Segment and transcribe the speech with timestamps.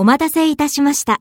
[0.00, 1.20] お待たせいたしました。